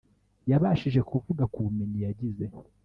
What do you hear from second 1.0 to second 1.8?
kuvuga ku